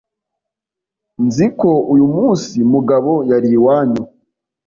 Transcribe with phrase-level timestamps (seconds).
[1.25, 4.03] Nzi ko uyu munsi Mugabo yari iwanyu.